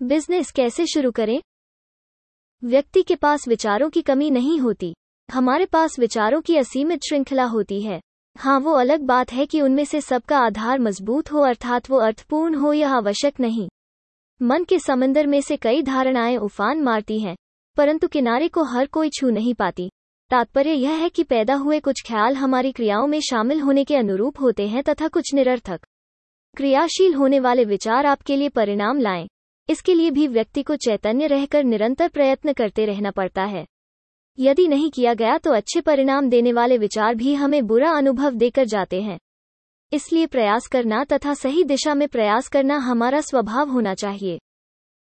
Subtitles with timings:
[0.00, 1.40] Business कैसे शुरू करें?
[2.64, 4.94] व्यक्ति के पास विचारों की कमी नहीं होती।
[5.28, 8.00] हमारे पास विचारों की असीमित श्रृंखला होती है।
[8.36, 12.54] हाँ वो अलग बात है कि उनमें से सबका आधार मज़बूत हो अर्थात वो अर्थपूर्ण
[12.54, 13.68] हो यह आवश्यक नहीं।
[14.40, 17.36] मन के समंदर में से कई धारणाएँ उफान मारती हैं,
[17.76, 19.88] परंतु किनारे को हर कोई छू नहीं पाती।
[20.30, 24.40] तात्पर्य यह है कि पैदा हुए कुछ ख्याल हमारी क्रियाओं में शामिल होने के अनुरूप
[24.40, 25.86] होते हैं तथा कुछ निरर्थक।
[26.56, 29.26] क्रियाशील होने वाले विचार आपके लिए परिणाम लाएँ।
[29.68, 33.64] इसके लिए भी व्यक्ति को चैतन्य रहकर निरंतर प्रयत्न करते रहना पड़ता है।
[34.38, 38.64] यदि नहीं किया गया तो अच्छे परिणाम देने वाले विचार भी हमें बुरा अनुभव देकर
[38.64, 39.18] जाते हैं।
[39.92, 44.38] इसलिए प्रयास करना तथा सही दिशा में प्रयास करना हमारा स्वभाव होना चाहिए।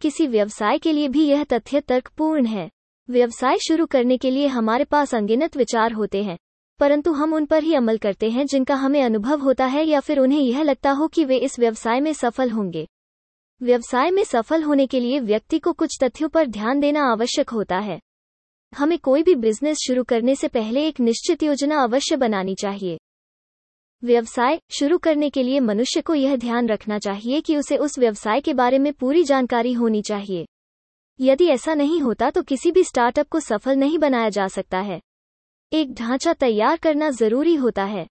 [0.00, 2.68] किसी व्यवसाय के लिए भी यह तथ्य तर्कपूर्ण है।
[3.08, 6.36] व्यवसाय शुरू करने के लिए हमारे पास अंगिनत विचार होते हैं,
[6.80, 10.18] परंतु हम उन पर ही अमल करते हैं जिनका हमें अनुभव होता है या फिर
[10.18, 12.86] उन्हें यह लगता हो कि वे इस व्यवसाय में सफल होंगे।
[13.62, 17.78] व्यवसाय में सफल होने के लिए व्यक्ति को कुछ तथ्यों पर ध्यान देना आवश्यक होता
[17.78, 17.98] है।
[18.72, 22.98] हमें कोई भी बिज़नेस शुरू करने से पहले एक निश्चित योजना अवश्य बनानी चाहिए।
[24.02, 28.40] व्यवसाय शुरू करने के लिए मनुष्य को यह ध्यान रखना चाहिए कि उसे उस व्यवसाय
[28.40, 30.46] के बारे में पूरी जानकारी होनी चाहिए।
[31.20, 35.00] यदि ऐसा नहीं होता तो किसी भी स्टार्टअप को सफल नहीं बनाया जा सकता है।
[35.72, 38.06] एक ढांचा तैयार करना ज़रूरी होता है।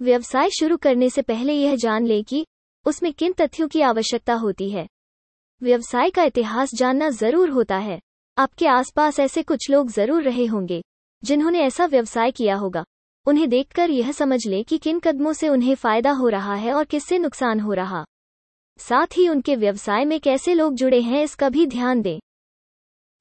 [0.00, 2.46] व्यवसाय शुरू करने से पहले यह जान ले कि
[2.86, 4.86] उसमें किन तथ्यों की आवश्यकता होती है?
[5.62, 7.98] व्यवसाय का इतिहास जानना ज़रूर होता है।
[8.36, 10.82] आपके आसपास ऐसे कुछ लोग ज़रूर रहे होंगे,
[11.22, 12.84] जिन्होंने ऐसा व्यवसाय किया होगा।
[13.26, 16.84] उन्हें देखकर यह समझ लें कि किन कदमों से उन्हें फ़ायदा हो रहा है और
[16.84, 18.04] किससे नुकसान हो रहा।
[18.78, 22.18] साथ ही उनके व्यवसाय में कैसे लोग जुड़े हैं इसका भी ध्यान दें।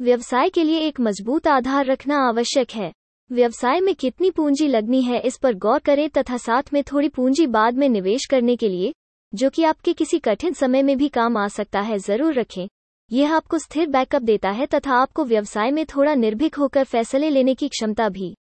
[0.00, 2.92] व्यवसाय के लिए एक मज़बूत आधार रखना आवश्यक है।
[3.30, 7.46] व्यवसाय में कितनी पूंजी लगनी है इस पर गौर करें तथा साथ में थोड़ी पूंजी
[7.46, 8.92] बाद में निवेश करने के लिए
[9.32, 12.68] जो कि आपके किसी कठिन समय में भी काम आ सकता है, ज़रूर रखें।
[13.10, 17.54] यह आपको स्थिर बैकअप देता है तथा आपको व्यवसाय में थोड़ा निर्भीक होकर फैसले लेने
[17.54, 18.34] की क्षमता भी।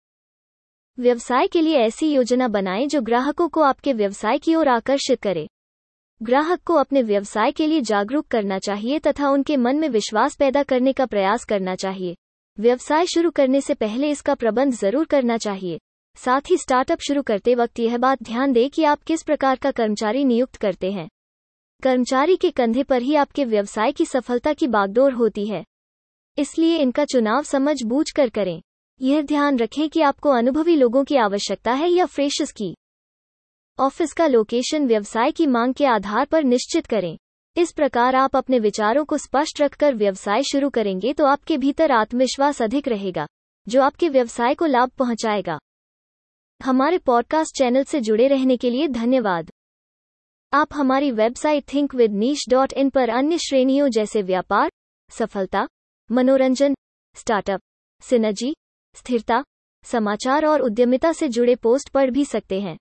[0.97, 5.47] व्यवसाय के लिए ऐसी योजना बनाएँ जो ग्राहकों को आपके व्यवसाय की ओर आकर्षित करे।
[6.21, 10.63] ग्राहक को अपने व्यवसाय के लिए जागरूक करना चाहिए तथा उनके मन में विश्वास पैदा
[10.63, 12.15] करने का प्रयास करना चाहिए।
[12.57, 15.79] व्यवसाय शुरू करने से पहले इसका प्रबंध ज़रूर करना चाहिए।
[16.19, 19.71] साथ ही स्टार्टअप शुरू करते वक्त यह बात ध्यान दें कि आप किस प्रकार का
[19.71, 21.07] कर्मचारी नियुक्त करते हैं।
[21.83, 25.63] कर्मचारी के कंधे पर ही आपके व्यवसाय की सफलता की बागडोर होती है।
[26.37, 28.61] इसलिए इनका चुनाव समझ बूझ कर करें।
[29.01, 32.73] यह ध्यान रखें कि आपको अनुभवी लोगों की आवश्यकता है या फ्रेशर्स की।
[33.79, 37.17] ऑफ़िस का लोकेशन व्यवसाय की मांग के आधार पर निश्चित करें।
[37.55, 42.61] इस प्रकार आप अपने विचारों को स्पष्ट रखकर व्यवसाय शुरू करेंगे तो आपके भीतर आत्मविश्वास
[42.61, 43.27] अधिक रहेगा,
[43.67, 45.57] जो आपके व्यवसाय को लाभ पहुंचाएगा।
[46.63, 49.51] हमारे पॉडकास्ट चैनल से जुड़े रहने के लिए धन्यवाद।
[50.53, 54.71] आप हमारी website think with niche dot in पर अन्य श्रेणियों जैसे व्यापार,
[55.09, 55.67] सफलता,
[56.11, 56.75] मनोरंजन
[57.15, 57.61] स्टार्टअप
[58.01, 58.55] सिनर्जी
[58.95, 59.43] स्थिरता,
[59.83, 62.77] समाचार और उद्यमिता से जुड़े पोस्ट पढ़ भी सकते हैं।